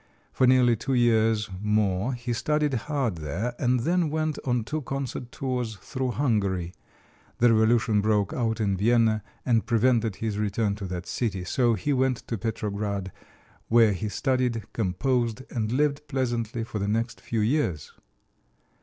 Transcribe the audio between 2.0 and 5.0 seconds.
he studied hard there, and then went on two